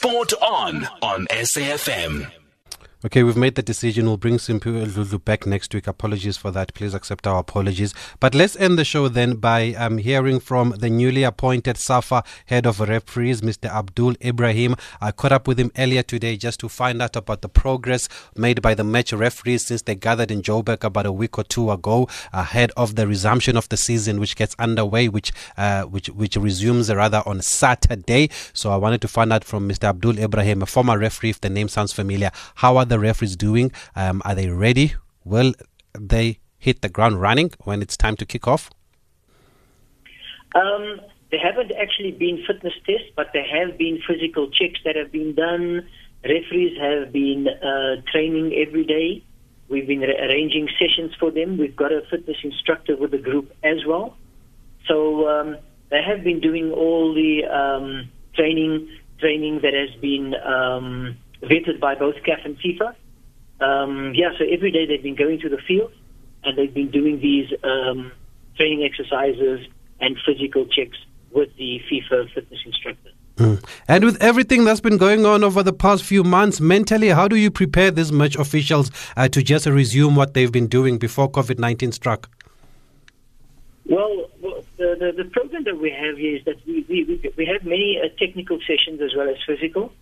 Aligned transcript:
Sport 0.00 0.32
on 0.40 0.88
on 1.02 1.26
SAFM. 1.26 2.26
Okay, 3.02 3.22
we've 3.22 3.34
made 3.34 3.54
the 3.54 3.62
decision. 3.62 4.04
We'll 4.04 4.18
bring 4.18 4.36
Simphiwe 4.36 4.94
Lulu 4.94 5.18
back 5.20 5.46
next 5.46 5.72
week. 5.72 5.86
Apologies 5.86 6.36
for 6.36 6.50
that. 6.50 6.74
Please 6.74 6.92
accept 6.92 7.26
our 7.26 7.38
apologies. 7.38 7.94
But 8.20 8.34
let's 8.34 8.56
end 8.56 8.78
the 8.78 8.84
show 8.84 9.08
then 9.08 9.36
by 9.36 9.72
um, 9.72 9.96
hearing 9.96 10.38
from 10.38 10.74
the 10.76 10.90
newly 10.90 11.22
appointed 11.22 11.78
SAFA 11.78 12.22
head 12.44 12.66
of 12.66 12.78
referees, 12.78 13.40
Mr. 13.40 13.70
Abdul 13.70 14.16
Ebrahim. 14.16 14.78
I 15.00 15.12
caught 15.12 15.32
up 15.32 15.48
with 15.48 15.58
him 15.58 15.72
earlier 15.78 16.02
today 16.02 16.36
just 16.36 16.60
to 16.60 16.68
find 16.68 17.00
out 17.00 17.16
about 17.16 17.40
the 17.40 17.48
progress 17.48 18.06
made 18.36 18.60
by 18.60 18.74
the 18.74 18.84
match 18.84 19.14
referees 19.14 19.64
since 19.64 19.80
they 19.80 19.94
gathered 19.94 20.30
in 20.30 20.42
Joburg 20.42 20.84
about 20.84 21.06
a 21.06 21.12
week 21.12 21.38
or 21.38 21.44
two 21.44 21.70
ago, 21.70 22.06
ahead 22.34 22.70
of 22.76 22.96
the 22.96 23.06
resumption 23.06 23.56
of 23.56 23.66
the 23.70 23.78
season, 23.78 24.20
which 24.20 24.36
gets 24.36 24.54
underway, 24.58 25.08
which 25.08 25.32
uh, 25.56 25.84
which 25.84 26.08
which 26.10 26.36
resumes 26.36 26.92
rather 26.92 27.22
on 27.24 27.40
Saturday. 27.40 28.28
So 28.52 28.70
I 28.70 28.76
wanted 28.76 29.00
to 29.00 29.08
find 29.08 29.32
out 29.32 29.42
from 29.42 29.66
Mr. 29.66 29.84
Abdul 29.84 30.16
Ebrahim, 30.16 30.60
a 30.60 30.66
former 30.66 30.98
referee, 30.98 31.30
if 31.30 31.40
the 31.40 31.48
name 31.48 31.68
sounds 31.68 31.94
familiar. 31.94 32.30
How 32.56 32.76
are 32.76 32.89
the 32.90 32.98
referees 32.98 33.36
doing? 33.36 33.72
Um, 33.96 34.20
are 34.26 34.34
they 34.34 34.48
ready? 34.50 34.94
Will 35.24 35.54
they 35.98 36.38
hit 36.58 36.82
the 36.82 36.90
ground 36.90 37.20
running 37.20 37.50
when 37.64 37.80
it's 37.80 37.96
time 37.96 38.16
to 38.16 38.26
kick 38.26 38.46
off? 38.46 38.70
Um, 40.54 41.00
there 41.30 41.40
haven't 41.40 41.72
actually 41.72 42.12
been 42.12 42.44
fitness 42.46 42.74
tests, 42.84 43.10
but 43.16 43.28
there 43.32 43.46
have 43.46 43.78
been 43.78 44.00
physical 44.06 44.50
checks 44.50 44.80
that 44.84 44.96
have 44.96 45.10
been 45.12 45.34
done. 45.34 45.88
Referees 46.22 46.76
have 46.78 47.12
been 47.12 47.48
uh, 47.48 48.02
training 48.12 48.52
every 48.54 48.84
day. 48.84 49.24
We've 49.68 49.86
been 49.86 50.02
arranging 50.02 50.68
sessions 50.78 51.12
for 51.18 51.30
them. 51.30 51.56
We've 51.56 51.76
got 51.76 51.92
a 51.92 52.02
fitness 52.10 52.38
instructor 52.42 52.96
with 52.96 53.12
the 53.12 53.18
group 53.18 53.54
as 53.62 53.86
well. 53.86 54.16
So 54.86 55.28
um, 55.28 55.56
they 55.90 56.02
have 56.02 56.24
been 56.24 56.40
doing 56.40 56.72
all 56.72 57.14
the 57.14 57.44
um, 57.44 58.10
training 58.34 58.88
training 59.20 59.60
that 59.62 59.74
has 59.74 59.94
been 60.00 60.34
um, 60.34 61.16
vetted 61.42 61.80
by 61.80 61.94
both 61.94 62.16
CAF 62.26 62.44
and 62.44 62.56
FIFA. 62.58 62.94
Um, 63.60 64.14
yeah, 64.14 64.30
so 64.38 64.44
every 64.44 64.70
day 64.70 64.86
they've 64.86 65.02
been 65.02 65.16
going 65.16 65.40
to 65.40 65.48
the 65.48 65.58
field 65.58 65.92
and 66.44 66.56
they've 66.56 66.72
been 66.72 66.90
doing 66.90 67.20
these 67.20 67.50
um, 67.62 68.12
training 68.56 68.82
exercises 68.84 69.66
and 70.00 70.16
physical 70.24 70.66
checks 70.66 70.96
with 71.32 71.54
the 71.56 71.80
FIFA 71.90 72.32
fitness 72.32 72.60
instructor. 72.64 73.10
Mm. 73.36 73.64
And 73.88 74.04
with 74.04 74.20
everything 74.22 74.64
that's 74.64 74.80
been 74.80 74.98
going 74.98 75.24
on 75.24 75.44
over 75.44 75.62
the 75.62 75.72
past 75.72 76.04
few 76.04 76.24
months, 76.24 76.60
mentally, 76.60 77.08
how 77.08 77.28
do 77.28 77.36
you 77.36 77.50
prepare 77.50 77.90
these 77.90 78.12
match 78.12 78.36
officials 78.36 78.90
uh, 79.16 79.28
to 79.28 79.42
just 79.42 79.66
resume 79.66 80.14
what 80.14 80.34
they've 80.34 80.52
been 80.52 80.66
doing 80.66 80.98
before 80.98 81.30
COVID 81.30 81.58
19 81.58 81.92
struck? 81.92 82.28
Well, 83.86 84.28
well 84.42 84.64
the, 84.76 84.96
the, 84.98 85.24
the, 85.24 85.30
program 85.30 85.64
that 85.64 85.78
we 85.78 85.90
have 85.90 86.18
here 86.18 86.36
is 86.36 86.44
that 86.44 86.56
we, 86.66 86.84
we, 86.88 87.32
we 87.36 87.46
have 87.46 87.64
many 87.64 87.98
uh, 88.02 88.08
technical 88.18 88.58
sessions 88.60 89.00
as 89.00 89.14
well 89.16 89.28
as 89.28 89.36
physical. 89.46 89.92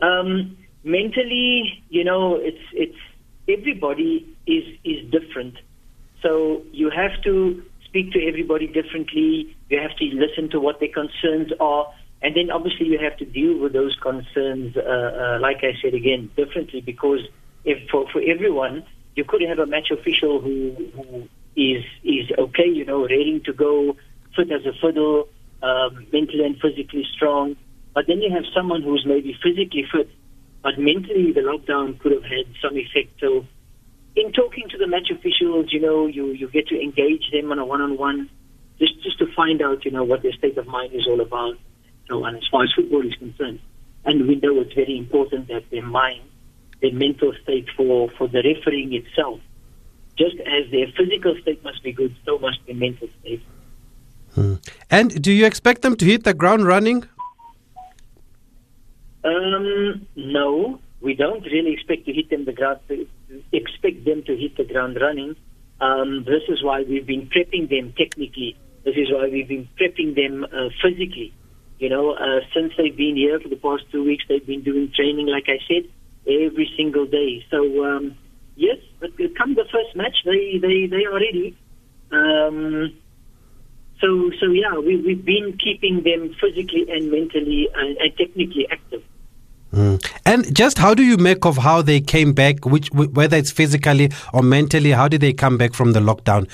Um, 0.00 0.56
mentally, 0.84 1.82
you 1.88 2.04
know, 2.04 2.36
it's 2.36 2.62
it's 2.72 2.98
everybody 3.48 4.26
is 4.46 4.64
is 4.84 5.10
different. 5.10 5.54
So 6.22 6.62
you 6.72 6.90
have 6.90 7.22
to 7.24 7.62
speak 7.84 8.12
to 8.12 8.26
everybody 8.26 8.66
differently. 8.66 9.56
You 9.70 9.80
have 9.80 9.96
to 9.96 10.04
listen 10.04 10.50
to 10.50 10.60
what 10.60 10.80
their 10.80 10.92
concerns 10.92 11.52
are, 11.60 11.86
and 12.22 12.36
then 12.36 12.50
obviously 12.50 12.86
you 12.86 12.98
have 12.98 13.16
to 13.18 13.24
deal 13.24 13.58
with 13.58 13.72
those 13.72 13.96
concerns. 14.02 14.76
Uh, 14.76 14.80
uh, 14.80 15.38
like 15.40 15.58
I 15.62 15.72
said 15.82 15.94
again, 15.94 16.30
differently 16.36 16.80
because 16.80 17.20
if 17.64 17.88
for 17.90 18.06
for 18.12 18.20
everyone, 18.20 18.84
you 19.14 19.24
could 19.24 19.42
have 19.42 19.58
a 19.58 19.66
match 19.66 19.90
official 19.90 20.40
who 20.40 20.74
who 20.94 21.28
is 21.56 21.84
is 22.04 22.30
okay, 22.38 22.68
you 22.68 22.84
know, 22.84 23.02
ready 23.02 23.40
to 23.44 23.52
go, 23.52 23.96
fit 24.36 24.50
as 24.52 24.64
a 24.66 24.72
fiddle, 24.80 25.28
um, 25.62 26.06
mentally 26.12 26.44
and 26.44 26.56
physically 26.60 27.04
strong. 27.14 27.56
But 27.94 28.06
then 28.06 28.20
you 28.20 28.30
have 28.32 28.44
someone 28.54 28.82
who's 28.82 29.04
maybe 29.06 29.36
physically 29.42 29.84
fit 29.90 30.08
but 30.68 30.78
mentally, 30.78 31.32
the 31.32 31.40
lockdown 31.40 31.98
could 31.98 32.12
have 32.12 32.24
had 32.24 32.44
some 32.60 32.76
effect. 32.76 33.18
So, 33.20 33.46
in 34.14 34.32
talking 34.32 34.68
to 34.68 34.76
the 34.76 34.86
match 34.86 35.08
officials, 35.10 35.72
you 35.72 35.80
know, 35.80 36.06
you, 36.06 36.26
you 36.26 36.46
get 36.48 36.68
to 36.68 36.78
engage 36.78 37.30
them 37.32 37.50
on 37.50 37.58
a 37.58 37.64
one-on-one, 37.64 38.28
just 38.78 39.02
just 39.02 39.18
to 39.20 39.32
find 39.34 39.62
out, 39.62 39.86
you 39.86 39.90
know, 39.90 40.04
what 40.04 40.20
their 40.22 40.34
state 40.34 40.58
of 40.58 40.66
mind 40.66 40.92
is 40.92 41.06
all 41.06 41.22
about. 41.22 41.56
So, 42.08 42.22
and 42.26 42.36
as 42.36 42.46
far 42.50 42.64
as 42.64 42.72
football 42.76 43.00
is 43.06 43.14
concerned, 43.14 43.60
and 44.04 44.28
we 44.28 44.34
know 44.34 44.60
it's 44.60 44.74
very 44.74 44.98
important 44.98 45.48
that 45.48 45.70
their 45.70 45.86
mind, 45.86 46.24
their 46.82 46.92
mental 46.92 47.32
state 47.42 47.68
for 47.74 48.10
for 48.18 48.28
the 48.28 48.42
refereeing 48.42 48.92
itself, 48.92 49.40
just 50.18 50.36
as 50.40 50.70
their 50.70 50.88
physical 50.98 51.34
state 51.40 51.64
must 51.64 51.82
be 51.82 51.92
good, 51.92 52.14
so 52.26 52.38
must 52.38 52.58
their 52.66 52.76
mental 52.76 53.08
state. 53.20 53.42
Hmm. 54.34 54.56
And 54.90 55.22
do 55.22 55.32
you 55.32 55.46
expect 55.46 55.80
them 55.80 55.96
to 55.96 56.04
hit 56.04 56.24
the 56.24 56.34
ground 56.34 56.66
running? 56.66 57.08
Um, 59.28 60.06
no, 60.16 60.80
we 61.00 61.14
don't 61.14 61.42
really 61.42 61.72
expect 61.72 62.06
to 62.06 62.12
hit 62.12 62.30
them 62.30 62.44
the 62.44 62.52
ground. 62.52 62.80
Expect 63.52 64.04
them 64.04 64.22
to 64.26 64.36
hit 64.36 64.56
the 64.56 64.64
ground 64.64 64.98
running. 65.00 65.36
Um, 65.80 66.24
this 66.24 66.42
is 66.48 66.62
why 66.62 66.82
we've 66.82 67.06
been 67.06 67.28
prepping 67.28 67.68
them 67.68 67.94
technically. 67.96 68.56
This 68.84 68.96
is 68.96 69.12
why 69.12 69.28
we've 69.30 69.48
been 69.48 69.68
prepping 69.78 70.14
them 70.14 70.44
uh, 70.44 70.68
physically. 70.82 71.32
You 71.78 71.88
know, 71.88 72.12
uh, 72.12 72.40
since 72.54 72.72
they've 72.76 72.96
been 72.96 73.16
here 73.16 73.38
for 73.38 73.48
the 73.48 73.56
past 73.56 73.84
two 73.92 74.04
weeks, 74.04 74.24
they've 74.28 74.44
been 74.44 74.62
doing 74.64 74.90
training, 74.96 75.26
like 75.26 75.46
I 75.46 75.58
said, 75.68 75.88
every 76.26 76.68
single 76.76 77.06
day. 77.06 77.44
So 77.50 77.84
um, 77.84 78.16
yes, 78.56 78.78
but 78.98 79.10
come 79.36 79.54
the 79.54 79.66
first 79.70 79.94
match, 79.94 80.16
they 80.24 80.58
they 80.60 80.86
they 80.86 81.04
are 81.04 81.14
ready. 81.14 81.56
Um, 82.10 82.98
so 84.00 84.30
so 84.40 84.46
yeah, 84.50 84.78
we 84.78 84.96
we've 84.96 85.24
been 85.24 85.56
keeping 85.62 86.02
them 86.02 86.34
physically 86.40 86.86
and 86.90 87.10
mentally 87.12 87.68
and, 87.74 87.96
and 87.98 88.16
technically 88.16 88.66
active. 88.70 88.87
Mm. 89.78 90.04
And 90.26 90.56
just 90.56 90.76
how 90.78 90.92
do 90.92 91.04
you 91.04 91.16
make 91.16 91.46
of 91.46 91.56
how 91.58 91.82
they 91.82 92.00
came 92.00 92.32
back, 92.32 92.64
which 92.64 92.90
whether 92.92 93.36
it's 93.36 93.52
physically 93.52 94.10
or 94.32 94.42
mentally, 94.42 94.90
how 94.90 95.06
did 95.06 95.20
they 95.20 95.32
come 95.32 95.56
back 95.56 95.72
from 95.72 95.92
the 95.92 96.00
lockdown? 96.00 96.50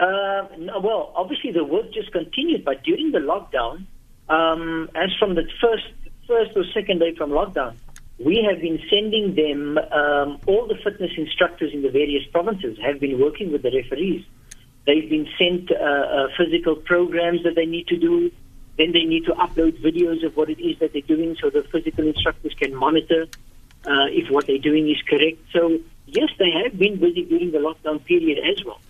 Uh, 0.00 0.48
well, 0.82 1.12
obviously 1.14 1.52
the 1.52 1.62
work 1.62 1.92
just 1.94 2.10
continued, 2.10 2.64
but 2.64 2.82
during 2.82 3.12
the 3.12 3.20
lockdown, 3.20 3.86
um, 4.28 4.90
as 4.96 5.10
from 5.20 5.36
the 5.36 5.44
first 5.60 5.84
first 6.26 6.50
or 6.56 6.64
second 6.74 6.98
day 6.98 7.14
from 7.14 7.30
lockdown, 7.30 7.76
we 8.18 8.44
have 8.48 8.60
been 8.60 8.80
sending 8.90 9.36
them 9.36 9.78
um, 9.92 10.40
all 10.48 10.66
the 10.66 10.78
fitness 10.82 11.12
instructors 11.16 11.72
in 11.72 11.82
the 11.82 11.90
various 11.90 12.24
provinces 12.32 12.76
have 12.82 12.98
been 12.98 13.20
working 13.20 13.52
with 13.52 13.62
the 13.62 13.70
referees. 13.70 14.24
They've 14.84 15.08
been 15.08 15.28
sent 15.38 15.70
uh, 15.70 15.76
uh, 15.76 16.26
physical 16.36 16.74
programs 16.74 17.44
that 17.44 17.54
they 17.54 17.66
need 17.66 17.86
to 17.86 17.96
do. 17.96 18.32
Then 18.78 18.92
they 18.92 19.04
need 19.04 19.26
to 19.26 19.32
upload 19.32 19.80
videos 19.82 20.24
of 20.24 20.36
what 20.36 20.48
it 20.48 20.60
is 20.60 20.78
that 20.78 20.92
they're 20.92 21.02
doing 21.02 21.36
so 21.40 21.50
the 21.50 21.62
physical 21.64 22.06
instructors 22.06 22.54
can 22.54 22.74
monitor 22.74 23.26
uh, 23.84 24.06
if 24.10 24.30
what 24.30 24.46
they're 24.46 24.58
doing 24.58 24.88
is 24.88 25.00
correct. 25.08 25.38
So, 25.52 25.78
yes, 26.06 26.30
they 26.38 26.50
have 26.50 26.78
been 26.78 26.98
busy 26.98 27.24
during 27.24 27.50
the 27.50 27.58
lockdown 27.58 28.04
period 28.04 28.38
as 28.38 28.64
well. 28.64 28.80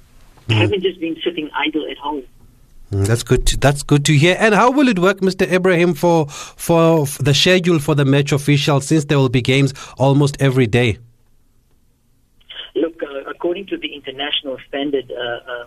They 0.47 0.55
mm. 0.55 0.59
haven't 0.59 0.83
just 0.83 1.01
been 1.01 1.17
sitting 1.25 1.51
idle 1.55 1.87
at 1.91 1.99
home. 1.99 2.25
Mm, 2.93 3.07
that's 3.07 3.23
good. 3.23 3.47
To, 3.49 3.57
that's 3.57 3.83
good 3.83 4.05
to 4.05 4.17
hear. 4.17 4.37
And 4.39 4.55
how 4.55 4.71
will 4.71 4.89
it 4.89 4.99
work, 4.99 5.21
Mr. 5.21 5.47
Ebrahim, 5.47 5.97
for 5.97 6.29
for 6.29 7.07
the 7.21 7.33
schedule 7.33 7.79
for 7.79 7.95
the 7.95 8.05
match 8.05 8.33
officials, 8.33 8.87
since 8.87 9.07
there 9.07 9.19
will 9.19 9.31
be 9.31 9.41
games 9.41 9.73
almost 9.99 10.37
every 10.41 10.67
day? 10.67 10.99
Look, 12.75 13.03
uh, 13.03 13.31
according 13.31 13.67
to 13.67 13.77
the 13.79 13.95
international 13.95 14.59
standard, 14.69 15.11
uh, 15.11 15.53
uh 15.53 15.65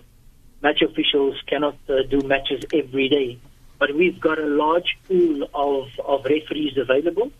match 0.62 0.81
officials 0.81 1.36
cannot 1.48 1.78
uh, 1.90 2.04
do 2.09 2.22
matches 2.22 2.64
every 2.74 3.09
day 3.09 3.40
but 3.80 3.94
we've 3.96 4.19
got 4.19 4.40
a 4.40 4.46
large 4.46 4.97
pool 5.08 5.47
of, 5.53 5.88
of 6.06 6.25
referees 6.25 6.78
available. 6.78 7.31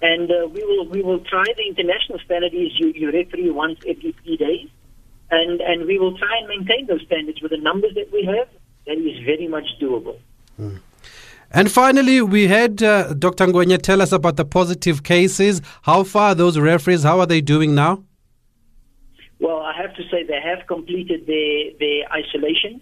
And 0.00 0.30
uh, 0.30 0.46
we 0.48 0.64
will 0.64 0.86
we 0.86 1.02
will 1.02 1.18
try 1.20 1.44
the 1.56 1.66
international 1.66 2.20
standard 2.20 2.54
is 2.54 2.78
you, 2.78 2.92
you 2.94 3.10
referee 3.10 3.50
once 3.50 3.80
every 3.84 4.14
three 4.22 4.36
days, 4.36 4.68
and 5.28 5.60
and 5.60 5.86
we 5.86 5.98
will 5.98 6.16
try 6.16 6.38
and 6.38 6.46
maintain 6.46 6.86
those 6.86 7.02
standards 7.02 7.42
with 7.42 7.50
the 7.50 7.56
numbers 7.56 7.94
that 7.96 8.12
we 8.12 8.24
have. 8.24 8.48
That 8.86 8.96
is 8.98 9.24
very 9.24 9.48
much 9.48 9.66
doable. 9.80 10.18
Mm. 10.58 10.78
And 11.50 11.70
finally, 11.70 12.20
we 12.20 12.46
had 12.46 12.82
uh, 12.82 13.14
Dr. 13.14 13.46
Ngwenya 13.46 13.80
tell 13.80 14.02
us 14.02 14.12
about 14.12 14.36
the 14.36 14.44
positive 14.44 15.02
cases. 15.02 15.62
How 15.82 16.04
far 16.04 16.34
those 16.34 16.58
referees? 16.58 17.02
How 17.02 17.18
are 17.20 17.26
they 17.26 17.40
doing 17.40 17.74
now? 17.74 18.04
Well, 19.40 19.60
I 19.60 19.72
have 19.80 19.94
to 19.96 20.02
say 20.10 20.24
they 20.24 20.40
have 20.40 20.66
completed 20.66 21.26
their 21.26 21.72
their 21.78 22.12
isolation. 22.12 22.80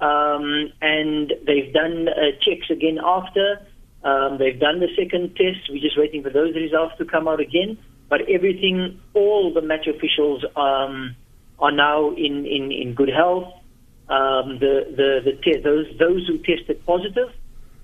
Um, 0.00 0.72
and 0.80 1.32
they've 1.46 1.72
done 1.72 2.08
uh, 2.08 2.32
checks 2.40 2.70
again 2.70 2.98
after. 3.02 3.66
Um, 4.04 4.38
they've 4.38 4.58
done 4.58 4.80
the 4.80 4.88
second 4.96 5.36
test. 5.36 5.68
We're 5.70 5.82
just 5.82 5.98
waiting 5.98 6.22
for 6.22 6.30
those 6.30 6.54
results 6.54 6.94
to 6.98 7.04
come 7.04 7.26
out 7.26 7.40
again. 7.40 7.78
But 8.08 8.22
everything, 8.28 9.00
all 9.14 9.52
the 9.52 9.60
match 9.60 9.86
officials 9.86 10.44
um, 10.56 11.16
are 11.58 11.72
now 11.72 12.10
in, 12.14 12.46
in, 12.46 12.72
in 12.72 12.94
good 12.94 13.10
health. 13.10 13.52
Um, 14.08 14.58
the 14.58 14.88
the, 14.96 15.20
the 15.22 15.32
te- 15.42 15.60
those 15.60 15.84
those 15.98 16.26
who 16.26 16.38
tested 16.38 16.84
positive, 16.86 17.28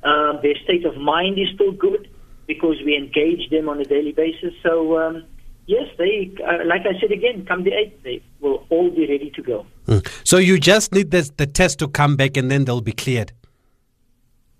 um, 0.02 0.38
their 0.42 0.54
state 0.64 0.86
of 0.86 0.96
mind 0.96 1.38
is 1.38 1.48
still 1.54 1.72
good 1.72 2.08
because 2.46 2.76
we 2.84 2.96
engage 2.96 3.50
them 3.50 3.68
on 3.68 3.78
a 3.80 3.84
daily 3.84 4.12
basis. 4.12 4.54
So 4.62 4.98
um, 4.98 5.24
yes, 5.66 5.88
they, 5.98 6.32
uh, 6.42 6.64
like 6.66 6.82
I 6.82 6.98
said 7.00 7.12
again, 7.12 7.44
come 7.46 7.64
the 7.64 7.70
8th, 7.70 8.02
they 8.02 8.22
will 8.40 8.66
all 8.70 8.90
be 8.90 9.06
ready 9.06 9.32
to 9.34 9.42
go. 9.42 9.66
Mm. 9.86 10.06
So 10.24 10.38
you 10.38 10.58
just 10.58 10.92
need 10.92 11.10
this, 11.10 11.30
the 11.36 11.46
test 11.46 11.78
to 11.80 11.88
come 11.88 12.16
back 12.16 12.36
and 12.36 12.50
then 12.50 12.64
they'll 12.64 12.80
be 12.80 12.92
cleared? 12.92 13.32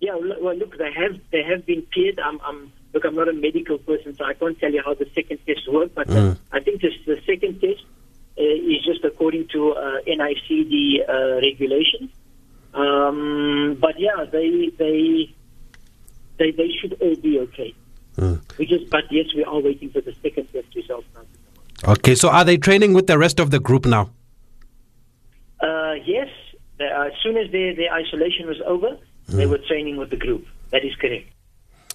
Yeah, 0.00 0.16
well, 0.16 0.54
look, 0.54 0.76
they 0.76 0.92
have 0.92 1.18
they 1.30 1.42
have 1.42 1.64
been 1.64 1.86
cleared. 1.92 2.20
I'm, 2.20 2.38
I'm 2.42 2.70
look, 2.92 3.04
I'm 3.04 3.14
not 3.14 3.28
a 3.28 3.32
medical 3.32 3.78
person, 3.78 4.14
so 4.14 4.24
I 4.24 4.34
can't 4.34 4.58
tell 4.58 4.70
you 4.70 4.82
how 4.84 4.92
the 4.92 5.08
second 5.14 5.38
test 5.46 5.66
work. 5.72 5.94
But 5.94 6.08
mm. 6.08 6.36
I 6.52 6.60
think 6.60 6.82
this, 6.82 6.92
the 7.06 7.18
second 7.24 7.60
test 7.60 7.82
uh, 8.36 8.42
is 8.42 8.84
just 8.84 9.02
according 9.02 9.48
to 9.48 9.72
uh, 9.72 10.00
NICD 10.06 11.08
uh, 11.08 11.36
regulations. 11.36 12.10
Um, 12.74 13.78
but 13.80 13.98
yeah, 13.98 14.26
they 14.30 14.70
they 14.76 15.34
they 16.38 16.50
they 16.50 16.70
should 16.80 16.98
all 17.00 17.16
be 17.16 17.38
okay. 17.40 17.74
Mm. 18.18 18.58
We 18.58 18.66
just, 18.66 18.90
but 18.90 19.04
yes, 19.10 19.26
we 19.34 19.44
are 19.44 19.58
waiting 19.58 19.90
for 19.90 20.00
the 20.00 20.14
second 20.22 20.52
test 20.52 20.66
results 20.74 21.06
now. 21.14 21.92
Okay, 21.92 22.14
so 22.14 22.28
are 22.28 22.44
they 22.44 22.56
training 22.56 22.92
with 22.92 23.06
the 23.06 23.18
rest 23.18 23.40
of 23.40 23.50
the 23.50 23.58
group 23.58 23.86
now? 23.86 24.10
Uh, 25.60 25.94
yes, 26.04 26.28
as 26.80 27.12
soon 27.24 27.36
as 27.36 27.50
their, 27.50 27.74
their 27.74 27.92
isolation 27.92 28.46
was 28.46 28.60
over, 28.64 28.90
mm. 28.90 29.36
they 29.36 29.46
were 29.46 29.58
training 29.58 29.96
with 29.96 30.10
the 30.10 30.16
group. 30.16 30.46
That 30.70 30.84
is 30.84 30.94
correct. 30.94 31.28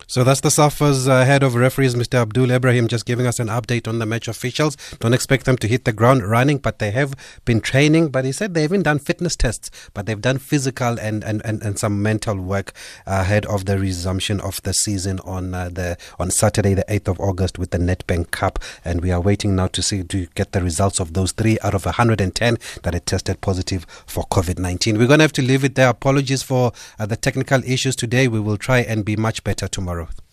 So 0.10 0.24
that's 0.24 0.42
the 0.42 0.50
SAFA's 0.50 1.08
uh, 1.08 1.24
head 1.24 1.44
of 1.44 1.54
referees, 1.54 1.94
Mr. 1.94 2.16
Abdul 2.16 2.48
Ebrahim, 2.48 2.88
just 2.88 3.06
giving 3.06 3.28
us 3.28 3.40
an 3.40 3.48
update 3.48 3.88
on 3.88 4.00
the 4.00 4.08
match 4.08 4.28
officials. 4.28 4.76
Don't 4.98 5.14
expect 5.14 5.46
them 5.46 5.56
to 5.58 5.68
hit 5.68 5.86
the 5.86 5.94
ground 5.94 6.24
running, 6.24 6.58
but 6.58 6.80
they 6.80 6.90
have 6.90 7.14
been 7.46 7.62
training. 7.62 8.10
But 8.10 8.26
he 8.26 8.32
said 8.32 8.56
they 8.56 8.64
haven't 8.64 8.82
done 8.82 8.98
fitness 8.98 9.36
tests, 9.36 9.70
but 9.94 10.08
they've 10.08 10.20
done 10.20 10.40
physical 10.40 11.00
and, 11.00 11.24
and, 11.24 11.46
and, 11.46 11.62
and 11.62 11.78
some 11.78 12.02
mental 12.02 12.38
work 12.38 12.74
ahead 13.06 13.46
of 13.46 13.66
the 13.66 13.78
resumption 13.78 14.42
of 14.42 14.60
the 14.64 14.74
season 14.74 15.20
on 15.20 15.54
uh, 15.54 15.70
the 15.70 15.96
on 16.18 16.32
Saturday, 16.32 16.74
the 16.74 16.86
8th 16.90 17.10
of 17.10 17.20
August, 17.20 17.60
with 17.60 17.70
the 17.70 17.78
Nedbank 17.78 18.32
Cup. 18.32 18.58
And 18.84 19.02
we 19.02 19.12
are 19.12 19.22
waiting 19.22 19.56
now 19.56 19.68
to 19.68 19.84
see 19.84 20.02
to 20.02 20.26
get 20.34 20.54
the 20.54 20.64
results 20.64 21.00
of 21.00 21.14
those 21.14 21.34
three 21.34 21.60
out 21.62 21.76
of 21.76 21.86
110 21.86 22.58
that 22.82 22.96
had 22.96 23.06
tested 23.06 23.42
positive 23.42 23.86
for 24.08 24.24
COVID 24.24 24.58
19. 24.58 24.98
We're 24.98 25.06
going 25.06 25.20
to 25.20 25.26
have 25.26 25.34
to 25.34 25.44
leave 25.44 25.64
it 25.64 25.76
there. 25.76 25.90
Apologies 25.90 26.42
for 26.42 26.72
uh, 26.98 27.06
the 27.06 27.16
technical 27.16 27.64
issues 27.64 27.96
today. 27.96 28.28
We 28.28 28.40
will 28.40 28.58
try 28.58 28.80
and 28.80 29.06
be 29.06 29.16
much 29.16 29.44
better 29.44 29.68
tomorrow 29.68 29.99
tomorrow. 30.06 30.29